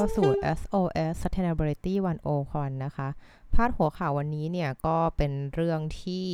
[0.00, 1.94] เข้าสู่ SOS Sustainability
[2.36, 3.08] 101นะคะ
[3.54, 6.28] พาดหัวข่าววันนี้เนี่ยก็เป็นเรื่องที่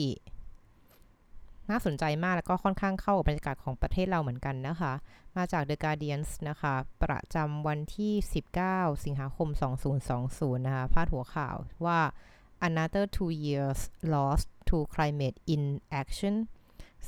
[1.71, 4.93] น่าสนใจมากแล้วก็ค่อนข้างเข้ากับบรรยากาศของประเทศเราเหมือนกันนะคะ
[5.37, 8.13] มาจาก The Guardian นะคะ ประจำวันที่
[8.59, 9.49] 19 สิงหาคม
[10.07, 12.01] 2020 นะคะ พาดหัวข่าวว่า
[12.69, 13.81] another two years
[14.13, 16.35] lost to climate inaction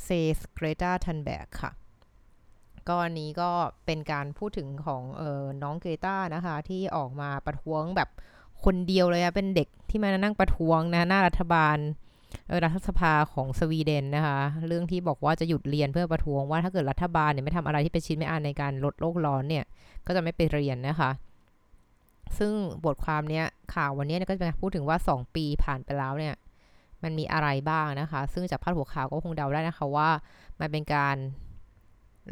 [0.04, 1.70] says Greta Thunberg ค่ะ
[2.88, 3.50] ก็อันนี้ก็
[3.86, 8.08] เป็นการพูดถึงของเออน้องเกรตานะคะ ที่ออกมาประท้วงแบบ
[8.64, 11.76] คนเดียวเลยอะเป็นเด็กที่มานั่งประท้วงนะหน้ารัฐบาล
[12.64, 14.38] รัฐสภาของสวีเดนนะคะ
[14.68, 19.64] เรื่องที่บอกว่าจะหยุดเรียนเพื่อประท้วงว่าถ้าเกิดรัฐบาลเนี่ยไม่ทำอะไรที่เป็นชิ้นไม่อันในการลดโลกร้อนเนี่ย
[20.06, 21.10] ก็จะไม่ไปเรียนนะคะ
[22.38, 22.52] ซึ่ง
[22.84, 23.44] บทความเนี้ย
[23.74, 26.34] ข่าววันนี้ก็จะพูดถึงว่า 2 ปีผ่านไปแล้วเนี่ย
[27.02, 30.08] มันมีอะไรบ้างนะคะ ซึ่งจากพาดหัวข่าวก็คงเดาได้นะคะว่า
[30.60, 31.16] มันเป็นการ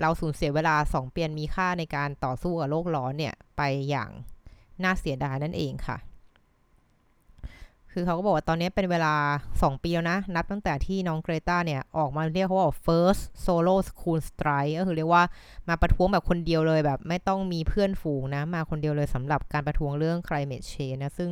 [0.01, 4.11] เราสูญเสียเวลา2ปีมีค่าในการต่อสู้กับโลกร้อนเนี่ย ไปอย่าง
[4.83, 5.99] น่าเสียดายนั่นเองค่ะ
[7.93, 9.15] คือเขาก็บอกว่าตอนนี้เป็นเวลา
[9.51, 15.25] 2 ปีแล้วนะ นับตั้งแต่ที่น้องเกรตาเนี่ย ออกมาเรียกเขาว่า first solo school strike ก็คือเรียกว่า
[15.69, 21.31] มาประท้วงแบบคนเดียวเลยแบบไม่ต้องมีเพื่อนฝูงนะ มาคนเดียวเลยสำหรับการประท้วงเรื่อง climate change นะ ซึ่ง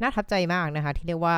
[0.00, 1.36] น่าทับใจมากนะคะ ที่เรียกว่า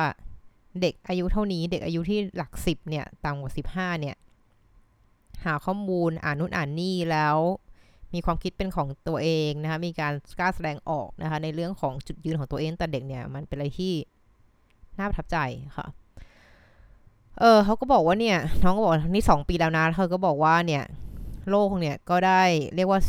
[0.81, 4.15] เด็กอายุเท่านี้ เด็กอายุที่หลักสิบเนี่ยต่ำกว่าสิบห้าเนี่ย
[5.45, 7.37] หาข้อมูลอ่านนู่นอ่านนี่แล้ว
[8.13, 13.93] มีความคิดเป็นของตัวเองนะคะมีการกล้าแสดงออกนะคะในเรื่องของจุดยืนของตัวเองแต่เด็กเนี่ยมันเป็นอะไรที่
[14.97, 15.37] น่าประทับใจ
[15.77, 15.87] ค่ะ
[17.39, 20.83] เออเขาก็บอกว่าเนี่ยน้องก็บอกนี่สองปีแล้วนะเธอก็บอกว่าเนี่ย
[21.49, 22.41] โลกเนี่ยก็ได้
[22.75, 22.99] เรียกว่า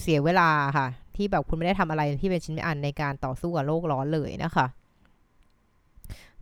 [0.00, 4.66] เสียเวลาค่ะ ที่แบบคุณไม่ได้ทำอะไรที่เป็นชิ้นไม่อันในการต่อสู้กับโลกร้อนเลยนะคะ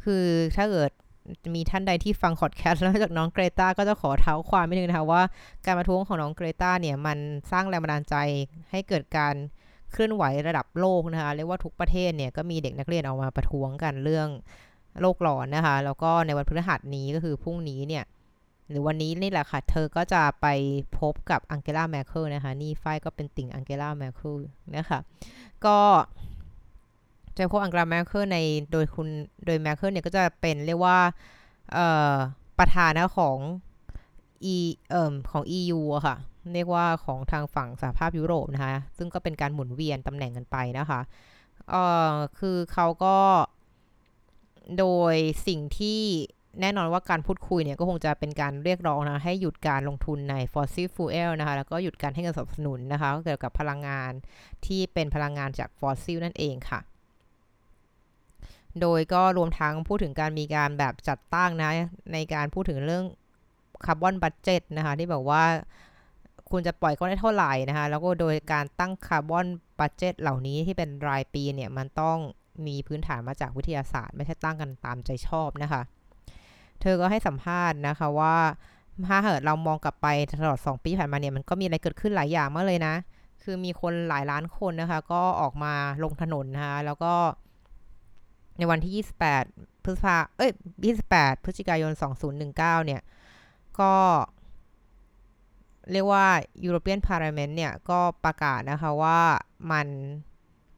[0.04, 0.24] คือ
[0.56, 0.90] ถ้าเกิด
[1.54, 5.22] มีท่านใดที่ฟังพอดแคสต์แล้วจากน้องเกรตาก็จะขอเท้าความนิดนึงนะคะว่า
[5.66, 7.18] การประท้วงของน้องเกรตาเนี่ยมัน
[7.50, 8.14] สร้างแรงบันดาลใจ
[8.70, 9.34] ให้เกิดการ
[9.92, 14.28] เคลื่อนไหวระดับโลกนะคะเรียกว่าทุกประเทศเนี่ยก็มีเด็กนักเรียนออกมาประท้วงกันเรื่อง
[15.00, 18.04] โลกร้อนนะคะ แล้วก็ในวันพฤหัสนี้ก็คือพรุ่งนี้เนี่ย
[18.68, 20.46] หรือวันนี้นี่แหละค่ะ เธอก็จะไป
[20.98, 24.36] พบกับอังเกลาแมร์เคิลนะคะ นี่ฝ้ายก็เป็นติ่งอังเกลาแมร์เคิล
[24.76, 24.98] นะคะ
[25.66, 25.78] ก็
[27.38, 28.38] จะพบอังเกลาแมร์เคิลใน
[28.72, 29.08] โดยคุณ
[29.46, 30.98] โดยแมร์เคิลเนี่ยก็จะเป็นเรียกว่า
[32.58, 33.38] ประธานของ
[34.54, 34.56] e
[34.90, 36.16] เอ่อของ EU อะค่ะ
[36.54, 41.00] เรียกว่าของทางฝั่งสหภาพยุโรปนะคะ ซึ่งก็เป็นการหมุนเวียนตำแหน่งกันไปนะคะ
[41.70, 43.18] เอ่อคือเขาก็
[44.78, 45.14] โดย
[45.46, 46.00] สิ่งที่
[46.60, 54.12] แน่นอนว่าการพูดคุยเนี่ยก็คงจะเป็นการเรียกร้องนะ ให้หยุดการลงทุนใน fossil fuel นะคะ แล้วก็หยุดการให้เงินสนับสนุนนะคะ เกี่ยวกับพลังงาน
[54.66, 56.80] ที่เป็นพลังงานจากฟอสซิลนั่นเองค่ะ
[58.82, 61.70] โดยก็รวมทั้งพูดถึงการมีการแบบจัดตั้งนะ
[62.12, 63.04] ในการพูดถึงเรื่อง
[63.84, 65.44] carbon budget นะคะ ที่แบบว่า
[66.50, 69.46] คุณจะปล่อยก็ได้เท่าไหร่นะคะ แล้วก็โดยการตั้ง carbon
[69.78, 72.18] budget เหล่านี้ที่เป็นรายปีเนี่ยมันต้อง
[72.66, 75.82] มีพื้นฐานมาจากวิทยาศาสตร์ ไม่ใช่ตั้งกันตามใจชอบนะคะ
[76.80, 78.36] เธอก็ให้สัมภาษณ์นะคะว่า
[79.08, 80.06] ถ้าเกิดเรามองกลับไป
[80.42, 82.94] ตลอด 2 ปีผ่านมาเนี่ยมันก็มีอะไรเกิดขึ้นหลายอย่างมากเลยนะ
[83.42, 87.14] คือมีคนหลายล้านคนนะคะ ก็ออกมาลงถนนนะคะแล้วก็
[88.58, 89.04] ในวันที่
[89.40, 90.50] 28 พฤษภา เอ้ย
[90.96, 91.92] 28 พฤศจิกายน
[92.38, 93.02] 2019 เนี่ย
[93.80, 93.94] ก็
[95.92, 96.26] เรียกว่า
[96.66, 99.20] European Parliament เนี่ย ก็ประกาศนะคะว่า
[99.72, 99.86] มัน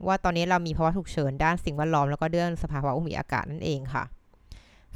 [0.06, 4.04] ว่าตอนนี้เรามีภาวะฉุกเฉินด้านสิ่งแวดล้อมแล้วก็เรื่องสภาวะอุณหภูมิอากาศนั่นเองค่ะ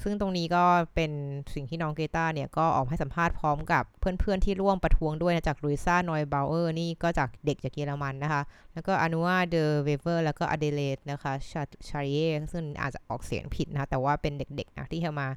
[0.02, 1.12] ซึ่งตรงนี้ก็เป็น
[1.54, 8.42] สิ่งที่น้องเกรตาเนี่ยก็ออกให้สัมภาษณ์พร้อมกับเพื่อนๆที่ร่วมประท้วงด้วยนะจากลุยซ่านอยเบาวเออร์นี่ก็จากเด็กจากเยอรมันนะคะ
[8.74, 12.18] แล้วก็อนัวเดอเวเวอร์แล้วก็อเดเลดนะคะชาชาริเย
[12.52, 15.28] ซึ่งอาจจะออกเสียงผิดนะแต่ว่าเป็นเด็กๆนะที่จะมา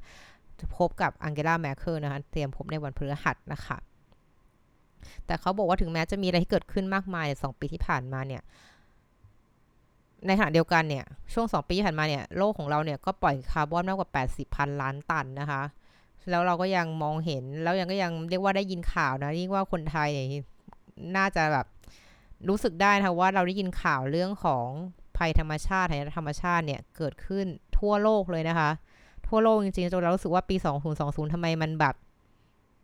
[0.77, 3.77] พบกับอังเกลาแมร์เคิลนะคะเตรียมพบในวันพฤหัสนะคะ
[5.25, 8.41] แต่เขาบอกว่าถึงแม้จะมีอะไรที่เกิดขึ้นมากมายสองปีที่ผ่านมาเนี่ย
[10.25, 15.61] ในขณะเดียวกันเนี่ย ช่วง 2 ปีที่ผ่านมาเนี่ย โลกของเราเนี่ยก็ปล่อยคาร์บอนมากกว่า 80พันล้านตันนะคะ
[16.29, 20.43] แล้วเราก็ยังมองเห็น แล้วยังก็ยังเรียกว่าได้ยินข่าวนะที่ว่าคนไทยเนี่ย
[21.17, 21.65] น่าจะแบบ
[22.49, 24.67] รู้สึกได้นะว่าเราได้ยินข่าวเรื่องของ
[25.17, 27.45] ภัยธรรมชาติภัยธรรมชาติเนี่ยเกิดขึ้น
[27.77, 28.69] ทั่วโลกเลยนะคะ
[29.27, 30.55] ทั่วโลกจริงๆจนเรารู้สึกว่าปี
[30.95, 31.95] 2020ทำไมมันแบบ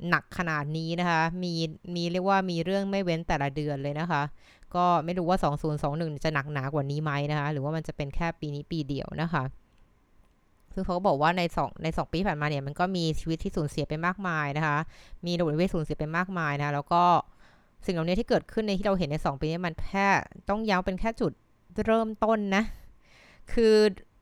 [0.10, 1.54] หนักขนาดนี้นะคะ มี
[1.96, 4.22] มีเรียกว่ามีเรื่องไม่เว้นแต่ละเดือนเลยนะคะ
[4.76, 5.38] ก็ไม่รู้ว่า
[5.82, 9.44] 2021 จะหนักหนากว่านี้ไหมนะคะ หรือว่ามันจะเป็นแค่ปีนี้ปีเดียวนะคะ
[10.74, 14.78] ซึ่งเขาก็บอกว่าใน2ใน 2 ปีผ่านมาเนี่ยมันก็มีชีวิตที่สูญเสียไปมากมายนะคะ
[15.26, 17.04] มีระบบนิเวศสูญเสียไปมากมายนะแล้วก็
[17.86, 20.08] สิ่งเหล่านี้ที่เกิดขึ้นในที่เราเห็นใน 2 ปีนี้มันแค่
[20.50, 21.32] ต้องย้ำเป็นแค่จุด
[21.86, 22.64] เริ่มต้นนะ
[23.54, 23.76] คือ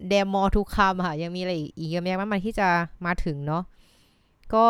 [0.08, 2.68] เดมอทุกคำค่ะ ยังมีอะไรอีกเยอะแยะมากมายที่จะ
[3.06, 3.64] มาถึงเนาะ
[4.54, 4.68] ก็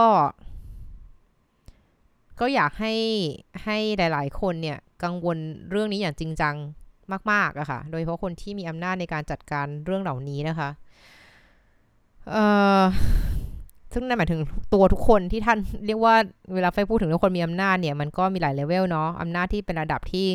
[2.40, 2.94] ก็อยากให้
[3.64, 5.38] ให้หลาย ๆ คนเนี่ย กังวล
[5.70, 6.56] เรื่องนี้อย่างจริงจัง
[7.32, 10.70] มากๆอะค่ะ โดยเฉพาะคนที่มีอำนาจในการจัดการเรื่องเหล่านี้นะคะ
[12.30, 12.46] เอ่
[12.82, 12.84] อ
[13.94, 14.42] ซึ่งนั่นหมายถึง
[14.74, 16.16] ตัวทุกคนที่ท่านเรียกว่า
[16.54, 20.28] เวลาฝ้ายพูดถึงทุกคนมีอำนาจเนี่ย มันก็มีหลายเลเวลเนาะอำนาจที่เป็นระดับที่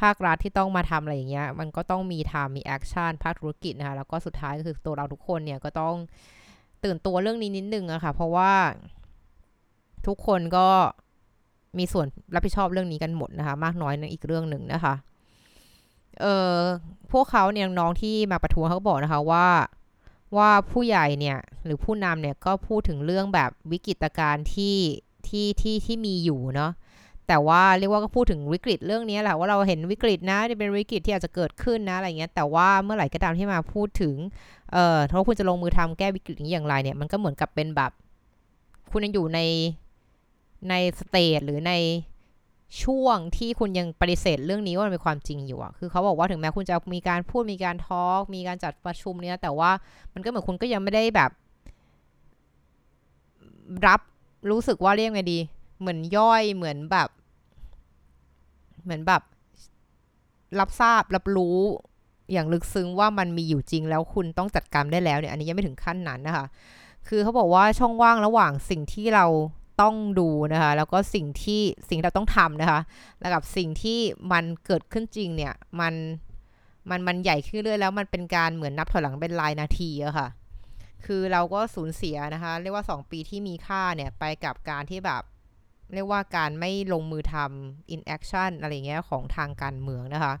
[0.00, 5.94] ภาครัฐที่ต้องมาทำอะไรอย่างเงี้ย มันก็ต้องมีทำมี action ภาคธุรกิจนะคะ แล้วก็สุดท้ายก็คือตัวเราทุกคนเนี่ยก็ต้อง
[6.84, 8.52] ตื่นตัวเรื่องนี้นิดนึงอะค่ะ เพราะว่า
[10.06, 10.68] ทุกคนก็
[11.78, 14.94] มีส่วนรับผิดชอบเรื่องนี้กันหมดนะคะ มากน้อยในอีกเรื่องหนึ่งนะคะ
[16.20, 16.26] เอ
[16.56, 16.58] อ
[17.12, 19.46] พวกเขาเนี่ยน้องที่มาประท้วงเขาก็บอกนะคะว่า
[20.36, 24.76] ว่าผู้ใหญ่เนี่ยหรือผู้นำเนี่ยก็พูดถึงเรื่องแบบวิกฤตการณ์ที่
[25.28, 26.72] ที่ที่ที่มีอยู่เนาะ
[27.28, 34.14] แต่ว่าเรียกว่าก็พูดถึงวิกฤตเรื่องนี้แหละว่าเราเห็นวิกฤตนะจะเป็นวิกฤตที่อาจจะเกิดขึ้นนะอะไรเงี้ยแต่ว่าเมื่อไหร่ก็ตามที่มาพูดถึง
[34.72, 37.92] เอ่อถ้าคุณจะลงมือทำแก้วิกฤตนี้อย่างไรเนี่ยมันก็เหมือนกับเป็นแบบ
[38.90, 39.40] คุณยังอยู่ใน
[40.68, 41.72] ในสเตจหรือใน
[42.82, 49.70] ช่วงที่คุณยังปฏิเสธเรื่องนี้ว่ามันเป็นความจริงอยู่อะคือเขาบอกว่าถึงแม้คุณจะมีการพูดมีการทอล์กมีการจัดประชุมเนี่ยแต่ว่า
[50.14, 51.30] มันก็เหมือนคุณก็ยังไม่ได้แบบ
[53.86, 54.00] รับ
[54.50, 55.38] รู้สึกว่าเรียกไงดี
[55.80, 57.08] เหมือนย่อยเหมือนแบบ
[58.84, 59.22] เหมือนแบบ
[60.60, 61.58] รับทราบรับรู้
[62.32, 66.46] อย่างลึกซึ้งว่ามันมีอยู่จริงแล้วคุณต้องจัดการได้แล้วเนี่ยอันนี้ยังไม่ถึงขั้นนั้นนะคะ
[67.08, 69.26] คือเขาบอกว่าช่องว่างระหว่างสิ่งที่เรา
[69.80, 72.80] ต้องดูนะคะแล้วก็สิ่งที่สิ่งเราต้องทำนะคะ
[73.20, 73.98] แล้วกับสิ่งที่
[74.32, 75.94] มันเกิดขึ้นจริงเนี่ยมัน
[76.90, 80.28] มันมันใหญ่ขึ้นเรื่อยแล้วมันเป็นการเหมือนนับถอยหลังเป็นรายนาทีอะค่ะ
[81.06, 85.22] คือเราก็สูญเสียนะคะ เรียกว่า 2 ปีที่มีค่าเนี่ยไปกับการที่แบบ
[85.94, 90.34] เรียกว่าการไม่ลงมือทำ in action อะไรเงี้ยของทางการเมืองนะคะ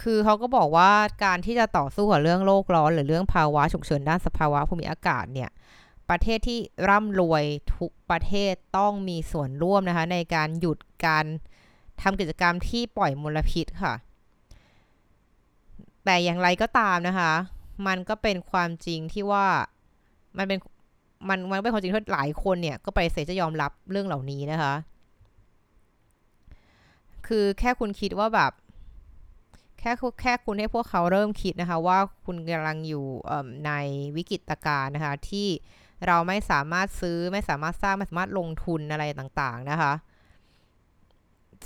[0.00, 0.90] คือเขาก็บอกว่า
[1.24, 5.50] การที่จะต่อสู้กับเรื่องโลกร้อน หรือเรื่องภาวะฉุกเฉินด้านสภาวะภูมิอากาศเนี่ย
[6.12, 7.44] ประเทศที่ร่ำรวย
[7.76, 11.24] ทุกประเทศต้องมีส่วนร่วมนะคะ ในการหยุดการ
[12.02, 13.94] ทำกิจกรรมที่ปล่อยมลพิษค่ะ
[16.04, 17.32] แต่อย่างไรก็ตามนะคะ
[17.86, 19.46] มันก็เป็นความจริงที่ว่า
[20.36, 20.58] มันเป็น
[21.28, 24.74] มันมันเป็นความจริงที่หลายคนเนี่ยก็ไปเสจะยอมรับเรื่องเหล่านี้นะคะ
[27.26, 28.52] คือแค่คุณคิดว่าแบบ
[29.78, 33.06] แค่แค่คุณให้พวกเขาเริ่มคิดนะคะ ว่าคุณกำลังอยู่
[33.66, 33.70] ใน
[34.16, 35.48] วิกฤตการณ์นะคะ ที่
[36.06, 39.92] เราไม่สามารถซื้อไม่สามารถสร้างไม่สามารถลงทุนอะไรต่างๆนะคะ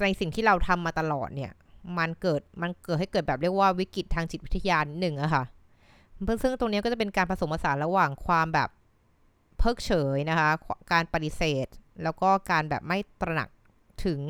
[0.03, 1.53] ในสิ่งที่เราทำมาตลอดเนี่ย
[1.99, 5.45] มันเกิดมันเกิดให้เกิดแบบเรียกว่าวิกฤตทางจิตวิทยาหนึ่งอะคะ่ะ
[6.43, 8.71] ซึ่งตรงนี้ก็จะเป็นการผสมผสานระหว่างความแบบ
[9.59, 10.51] เพิกเฉยนะคะ
[10.93, 11.67] การปฏิเสธ
[12.03, 13.49] แล้วก็การแบบไม่ตระหนัก
[14.05, 14.21] ถึง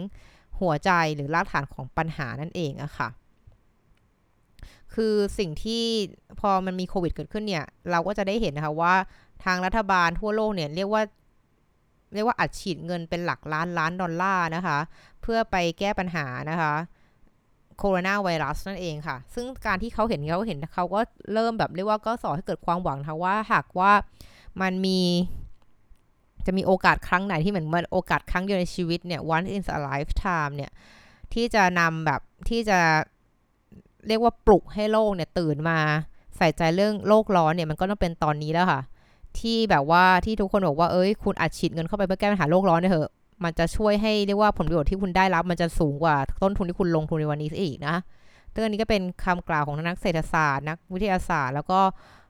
[0.60, 3.08] หัวใจหรือรากฐานของปัญหานั่นเองอะคะ่ะ
[4.94, 5.84] คือสิ่งที่
[6.40, 8.94] พอมันมีโควิดเกิดขึ้นเนี่ย เราก็จะได้เห็นนะคะว่า
[9.44, 11.02] ทางรัฐบาลทั่วโลกเนี่ยเรียกว่า
[12.14, 14.78] เรียกว่าอัดฉีดเงินเป็นหลักล้านล้านดอลลาร์นะคะ
[15.22, 16.74] เพื่อไปแก้ปัญหานะคะ
[17.78, 21.00] โคโรนาไวรัสนั่นเองค่ะ ซึ่งการที่เขาเห็นเขาเห็นเขาก็
[21.32, 23.92] เริ่มแบบเรียกว่าก็สอให้เกิดความหวังนะว่าหากว่า
[24.60, 25.00] มันมี
[26.46, 30.70] จะมีโอกาสครั้งไหนที่เหมือนมันโอกาสครั้งเดียวในชีวิตเนี่ย once in a lifetime เนี่ย
[31.34, 32.80] ที่จะนำแบบที่จะ
[34.06, 35.78] เรียกว่าปลุกให้โลกเนี่ยตื่นมา
[36.36, 38.80] ใส่ใจเรื่องโลกร้อนเนี่ยมันก็ต้องเป็นตอนนี้แล้วค่ะ
[39.40, 43.10] ที่แบบว่าที่ทุกคนบอกว่าเอ้ยคุณอัดฉีดเงินเข้าไปเพื่อแก้ปัญหาโลกร้อนเนี่ยเถอะ
[43.44, 47.96] มันจะช่วยให้เรียกว่าผลประโยชน์ที่คุณได้รับ มันจะสูงกว่าต้นทุนที่คุณลงทุนในวันนี้อีกนะ
[48.54, 51.80] ซึ่งอันนี้ก็เป็นคำกล่าวของนักเศรษฐศาสตร์ นักวิทยาศาสตร์ แล้วก็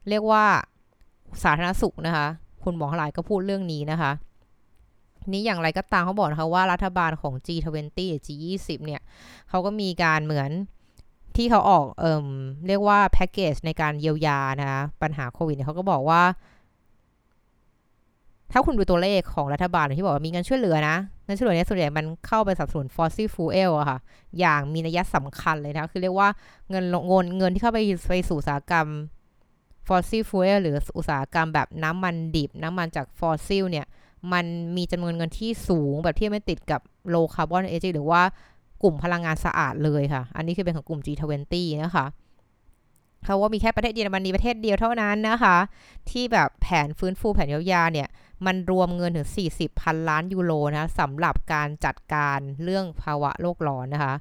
[0.09, 0.45] เรียกว่า
[1.43, 2.27] สาธารณสุขนะคะ
[2.65, 4.13] คุณหมอหลายก็พูดเรื่องนี้นะคะ
[5.33, 7.67] นี้อย่างไรก็ตามเขาบอกนะคะว่ารัฐบาลของ G20
[8.11, 9.03] หรือ G20 เนี่ย
[9.49, 10.51] เขาก็มีการเหมือน
[11.37, 12.27] ที่เขาออกเอ่ม
[12.67, 16.23] เรียกว่าแพ็กเกจในการเยียวยานะคะปัญหาโควิดเขาก็บอกว่า
[18.53, 23.99] ถ้าคุณดูตัวเลขของรัฐบาลที่บอกว่ามีเงินช่วยเหลือนะเงินช่วยเหลือเนี่ยส่วนใหญ่มันเข้าไปสนับสนุน fossil fuel อะค่ะ
[24.39, 26.29] อย่างมีนัยสำคัญเลยนะคือเรียกว่า
[26.71, 28.89] เงินเงินเงินที่เข้าไปไปสู่อุตสาหกรรม
[29.89, 33.87] fossil fuel หรืออุตสาหกรรมแบบน้ำมันดิบ น้ำมันจากฟอสซิลเนี่ย
[34.33, 34.45] มัน
[34.77, 38.23] มีจำนวนเงินที่สูงแบบที่ไม่ติดกับ low carbon energy หรือว่า
[38.83, 42.07] กลุ่มพลังงานสะอาดเลยค่ะ อันนี้คือเป็นของกลุ่ม G20 นะคะ
[43.25, 45.57] เขาว่ามีแค่ประเทศเยอรมนีประเทศเดียวเท่านั้นนะคะ
[46.11, 48.09] ที่แบบแผนฟื้นฟูแผนยาวๆเนี่ย
[48.47, 54.15] มันรวมเงินถึง 40 พันล้านยูโรนะสำหรับการจัดการเรื่องภาวะโลกร้อนนะคะ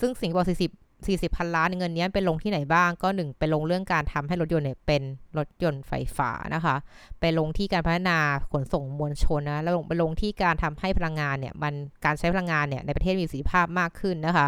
[0.00, 0.70] ซึ่งสิ่งบอก40
[1.06, 5.02] 40 พันล้านเงินนี้ไปลงที่ไหนบ้างก็หนึ่งไปลงเรื่องการทำให้รถยนต์เนี่ยเป็น
[5.38, 6.76] รถยนต์ไฟฟ้านะคะ
[7.20, 8.18] ไปลงที่การพัฒนา
[8.52, 11.74] ขนส่งมวลชนนะแล้วลงไปลงที่การทำให้พลังงานเนี่ยมัน
[12.04, 14.46] การใช้พลังงานเนี่ยในประเทศมีประสิทธิภาพมากขึ้นนะคะ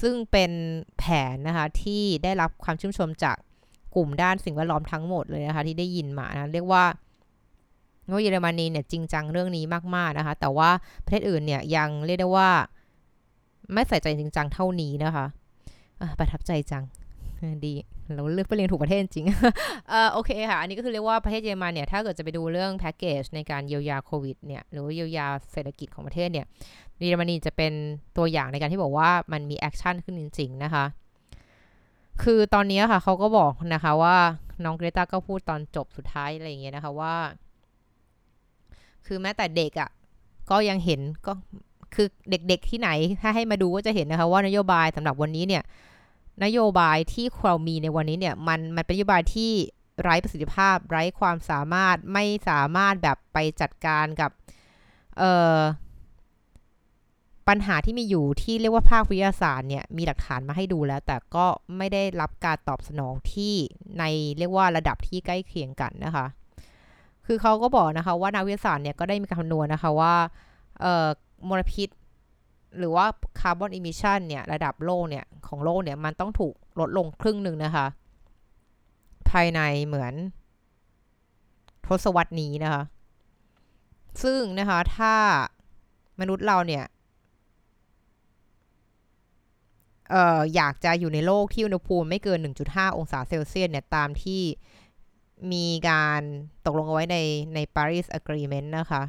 [0.00, 0.52] ซึ่งเป็น
[0.98, 3.36] แผนนะคะที่ได้รับความชื่นชมจาก
[3.94, 6.84] กลุ่มด้านสิ่งแวดล้อมทั้งหมดเลยนะคะที่ได้ยินมานะเรียกว่า
[8.10, 10.70] ว่าเยอรมนีเนี่ยจริงจังเรื่องนี้มากๆนะคะ แต่ว่า
[11.04, 12.50] ประเทศอื่นเนี่ยยังเรียกได้ว่า
[13.72, 15.26] ไม่ใส่ใจจริงจังเท่านี้นะคะ
[16.18, 16.84] ประทับใจจัง
[17.66, 17.74] ดี
[18.14, 19.26] เราเลือกไปเรียนถูกประเทศจริง
[19.88, 26.46] เออโอเคค่ะ อันนี้ก็คือเรียกว่าประเทศเยอรมันเนี่ย ถ้าเกิดจะไปดูเรื่องแพ็กเกจในการเยียวยาโควิดเนี่ย หรือว่าเยียวยาเศรษฐกิจของประเทศเนี่ย
[27.06, 27.72] เยอรมนีจะเป็น
[28.16, 30.84] ตัวอย่างในการที่บอกว่ามันมี action ขึ้นจริง ๆ นะคะ
[32.22, 34.16] คือตอนนี้ค่ะเขาก็บอกนะคะว่า
[34.64, 37.14] น้องเกรตาก็พูดตอนจบสุดท้ายอะไรอย่างเงี้ยนะคะว่า
[39.06, 39.90] คือแม้แต่เด็กอะ่ะ
[40.50, 41.32] ก็ยังเห็นก็
[41.94, 42.90] คือเด็กๆที่ไหน
[43.20, 45.62] ถ้าให้มาดูก็จะเห็นนะคะ ว่านโยบายสำหรับวันนี้เนี่ย
[46.44, 49.52] นโยบายที่เรามีในวันนี้เนี่ย มันมันเป็นนโยบายที่
[50.02, 54.30] ไร้ประสิทธิภาพ ไร้ความสามารถไม่สามารถแบบไปจัดการกับ
[55.18, 55.58] เอ่อ
[57.50, 63.54] ปัญหาที่มีอยู่ที่เรียกว่าภาควิทยาศาสตร์เนี่ยมีหลักฐานมาให้ดูแล้ว แต่ก็ไม่ได้รับการตอบสนองที่
[63.98, 64.04] ใน
[64.38, 66.26] เรียกว่าระดับที่ใกล้เคียงกันนะคะ
[67.26, 70.14] คือเขาก็บอกนะคะว่านักวิทยาศาสตร์เนี่ยก็ได้มีการคำนวณนะคะว่า
[70.80, 71.08] เอ่อ
[71.48, 71.88] มลพิษ
[72.78, 73.06] หรือว่า
[73.40, 77.86] carbon emission เนี่ยระดับโลกเนี่ยของโลกเนี่ยมันต้องถูกลดลงครึ่งหนึ่งนะคะ
[79.30, 80.14] ภายในเหมือน
[81.86, 82.82] ทศวรรษนี้นะคะ
[84.22, 85.14] ซึ่งนะคะถ้า
[86.20, 86.84] มนุษย์เราเนี่ย
[90.12, 92.38] อออยากจะอยู่ในโลกที่อุณหภูมิไม่เกิน
[92.68, 94.42] 1.5 องศาเซลเซียสเนี่ยตามที่
[95.52, 96.22] มีการ
[96.66, 97.18] ตกลงเอาไว้ใน
[97.54, 99.02] ใน Paris Agreement นะคะ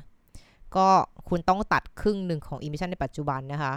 [0.75, 0.87] ก็
[1.29, 3.73] คุณต้องตัดครึ่งหนึ่งของ emission ในปัจจุบันนะคะ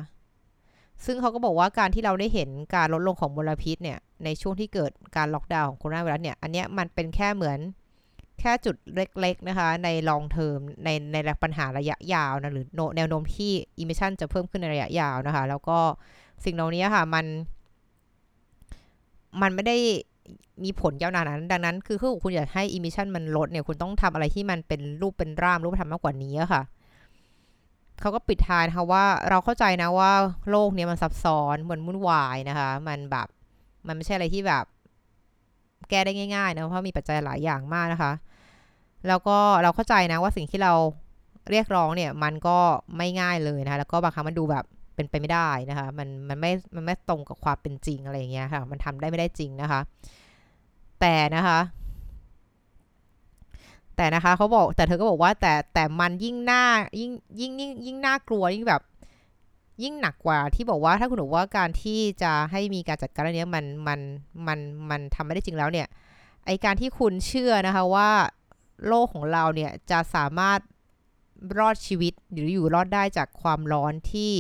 [1.05, 7.59] ซึ่งเขาก็บอกว่าการที่เราได้เห็นการลดลงของมลพิษเนี่ย ในช่วงที่เกิดการล็อกดาวน์ของโคโรนาไวรัสเนี่ย อันนี้มันเป็นแค่เหมือน
[8.41, 12.67] แค่จุดเล็ก ๆ นะคะ ใน long term ในในปัญหาระยะยาวนะ หรือ
[12.97, 15.79] แนวโน้มที่ emission จะเพิ่มขึ้นในระยะยาวนะคะ แล้วก็
[16.45, 17.25] สิ่งเหล่านี้ค่ะมัน
[19.43, 19.77] มันไม่ได้
[20.65, 26.63] มีผลยาวนานนั้น ดังนั้นคือคือคุณอยากให้ emission มันลดเนี่ยคุณต้องทำอะไรที่มันเป็นรูปเป็นร่างรูปธรรมมากกว่านี้ค่ะ
[28.01, 30.13] เขาก็ปิดท้ายนะคะว่าเราเข้าใจนะว่า
[30.51, 33.29] โลกนี้มันซับซ้อนเหมือนวุ่นวายนะคะ มันแบบ
[33.87, 34.65] มันไม่ใช่อะไรที่แบบ
[35.91, 38.13] แก้ได้ง่ายๆนะเพราะมีปัจจัยหลายอย่างมากนะคะ
[39.09, 40.73] แล้วก็เราเข้าใจนะว่าสิ่งที่เรา
[41.51, 42.59] เรียกร้องเนี่ย มันก็
[42.97, 44.65] ไม่ง่ายเลยนะคะแล้วก็บางครั้งมันดูแบบ
[44.95, 49.81] เป็นไปไม่ได้นะคะ มันมันไม่มันไม่ตรงกับความเป็นจริงอะไรอย่างเงี้ยค่ะ มันทำได้ไม่ได้จริงนะคะ
[51.01, 51.61] แต่นะคะ
[53.97, 56.65] แต่นะคะเขาบอกแต่เธอก็บอกว่า แต่แต่มันยิ่งหน่า
[57.01, 57.11] ยิ่ง
[57.41, 58.83] ยิ่งยิ่งยิ่งน่ากลัวยิ่งแบบ
[59.83, 64.01] ยิ่งหนักกว่าที่บอกว่าถ้าคุณบอกว่าการที่จะให้มีการจัดการเรื่องนี้มันมัน
[64.47, 64.59] มัน
[64.91, 65.87] มันทำไม่ได้จริงแล้วเนี่ย
[66.47, 68.11] ไอการที่คุณเชื่อนะคะว่า
[68.87, 70.61] โลกของเราเนี่ยจะสามารถ
[71.59, 74.33] รอดชีวิตหรืออยู่รอดได้จากความร้อนที่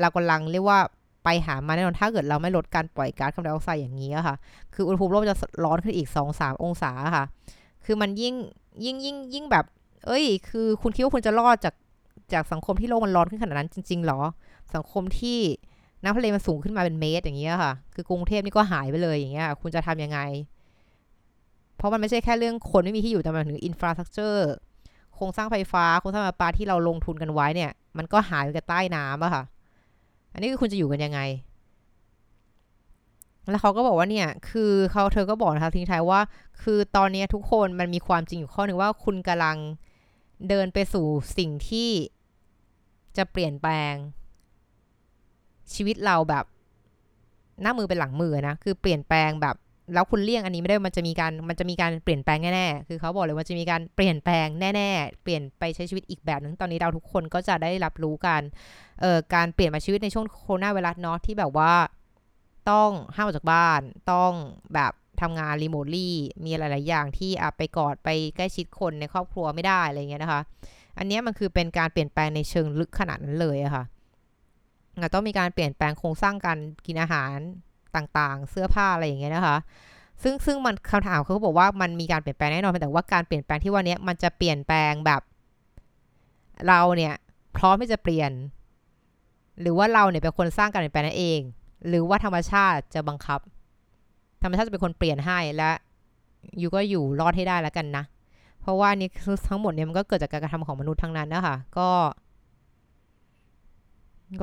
[0.00, 0.80] เรากำลังเรียกว่า
[1.24, 4.36] ไปหามาแน่นอนถ้าเกิดเราไม่ลดการปล่อยก๊าซคาร์บอนไดออกไซด์อย่างนี้ค่ะ
[4.74, 7.24] คืออุณหภูมิโลกจะร้อนขึ้นอีก 2-3 องศาค่ะ
[7.84, 8.34] คือมันยิ่ง
[8.84, 9.64] ยิ่งยิ่งยิ่งแบบ
[10.06, 11.74] เอ้ย คือคุณคิดว่าคุณจะรอดจาก
[12.32, 14.20] จากสังคมที่โลกมันร้อนขึ้นขนาดนั้นจริง ๆ หรอ
[14.74, 15.38] สังคมที่
[16.02, 20.18] น้ำทะเลมันสูงขึ้นมาเป็นเมตรอย่างเงี้ยค่ะ คือกรุงเทพนี่ก็หายไปเลยอย่างเงี้ย คุณจะทํำยังไง
[21.76, 24.50] เพราะมันไม่ใช่แค่เรื่องคนไม่มีที่อยู่แต่มันถึงอินฟราสตรักเจอร์
[25.14, 29.42] โครงสร้างไฟฟ้าโครงสร้างไฟฟ้าที่เราลงทุนกันไว้เนี่ย มันก็หายไปกับใต้น้ำอะค่ะ
[30.36, 31.20] อันนี้คือคุณจะอยู่กันยังไง
[33.50, 36.20] แล้วเขาก็บอกว่าเนี่ย คือเขาเธอก็บอกนะคะทิ้งท้ายว่า
[36.62, 39.56] คือตอนนี้ทุกคนมันมีความจริงอยู่ข้อหนึ่งว่าคุณกำลัง
[40.48, 41.06] เดินไปสู่
[41.38, 41.90] สิ่งที่
[43.16, 43.94] จะเปลี่ยนแปลง
[45.74, 46.44] ชีวิตเราแบบ
[47.62, 49.56] หน้ามือเป็นหลังมือนะ คือเปลี่ยนแปลงแบบ
[49.94, 58.42] แล้วคุณเลี่ยงอันนี้ไม่ได้มันจะมีการมันจะมีการเปลี่ยนแปลงแน่ๆคือเขาบอกเลยว่าจะมีการเปลี่ยนแปลงแน่ๆ เปลี่ยนไปใช้ชีวิตอีกแบบนึงตอนนี้เราทุกคนก็จะได้รับรู้การ
[59.00, 61.72] เอ่อการเปลี่ยนมาชีวิตในช่วงโควิดไวรัสเนาะที่แบบว่า
[62.70, 63.80] ต้องห้ามออกจากบ้าน
[64.12, 64.32] ต้อง
[64.74, 70.40] แบบทำงานรีโมทลี่มีหลาย ๆ อย่างที่อาไปกอดไปใกล้ชิดคนในครอบครัวไม่ได้อะไรเงี้ยนะคะ
[70.98, 77.36] อันนี้มันคือเป็นการเปลี่ยนแปลงในเชิงลึกขนาดนั้นเลยอะคะ่ะต้องมีการเปลี่ยนแปลงโครงสร้างการกินอาหาร
[77.96, 79.56] ต่างๆ เสื้อผ้าอะไรอย่างเงี้ยนะคะ
[80.22, 85.22] ซึ่งซึ่งมันคำถามเขาบอกว่ามันมีการเปลี่ยนแปลงแน่นอนแต่ว่าการเปลี่ยนแปลงที่ว่านี้มันจะเปลี่ยนแปลงแบบ
[86.68, 87.14] เราเนี่ย
[87.56, 88.32] พร้อมที่จะเปลี่ยน
[89.60, 91.40] หรือว่าเราเนี่ยเป็นคนสร้างการเปลี่ยนแปลงนั่นเอง
[91.88, 93.40] หรือว่าธรรมชาติจะบังคับ
[94.42, 95.70] ธรรมชาติจะเป็นคนเปลี่ยนให้และ
[96.58, 98.04] อยู่ก็อยู่รอดให้ได้แล้วกันนะ
[98.60, 99.08] เพราะว่านี่
[99.48, 101.88] ทั้งหมดเนี่ยมันก็เกิดจากการกระทำของมนุษย์ทั้งนั้นนะคะก็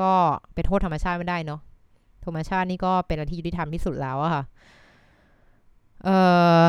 [0.01, 0.13] ก็
[0.53, 1.59] ไปโทษธรรมชาติไม่ได้เนาะ
[2.25, 4.43] ธรรมชาตินี่ก็เป็นอะไรที่ยุติธรรมที่สุดแล้วอะค่ะ
[6.03, 6.09] เอ
[6.61, 6.63] อ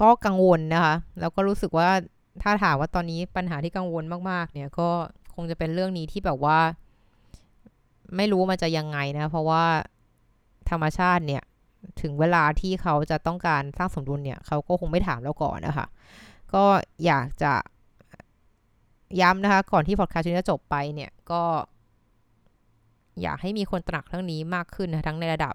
[0.00, 1.88] ก็กังวลนะคะ แล้วก็รู้สึกว่า
[2.42, 4.88] ถ้าถามว่าตอนนี้ปัญหาที่กังวลมากๆ เนี่ยก็
[5.34, 6.58] คงจะเป็นเรื่องนี้ที่แบบว่า
[8.16, 9.64] ไม่รู้มันจะยังไงนะ เพราะว่า
[10.70, 11.42] ธรรมชาติเนี่ย
[12.00, 15.86] ถึงเวลาที่เขาจะต้องการสร้างสมดุลเนี่ย เขาก็คงไม่ถามเราก่อนนะคะ
[16.54, 16.64] ก็
[17.04, 17.54] อยากจะ
[19.20, 21.42] ย้ำนะคะ ก่อนที่พอดคาสต์จะจบไปเนี่ย ก็
[23.20, 25.54] อยากให้มีคนตระหนักเรื่องนี้มากขึ้นนะทั้งในระดับ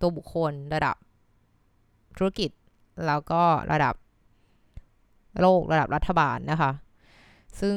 [0.00, 0.96] ตัวบุคคลระดับ
[2.16, 2.50] ธุรกิจ
[3.06, 3.94] แล้วก็ระดับ
[5.40, 6.70] โลกระดับรัฐบาลนะคะ
[7.60, 7.76] ซึ่ง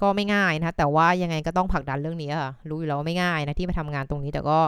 [0.00, 4.60] ก็ไม่ง่ายนะแต่ว่ายังไงก็ต้องผลักดันเรื่องนี้ค่ะ รู้อยู่แล้วว่าไม่ง่ายนะที่มาทำงานตรงนี้แต่ก็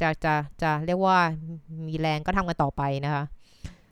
[0.00, 1.18] จะจะจะเรียกว่า
[1.88, 3.22] มีแรงก็ทำกันต่อไปนะคะ